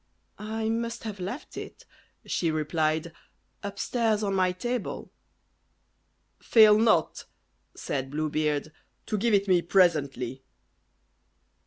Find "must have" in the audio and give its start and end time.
0.67-1.19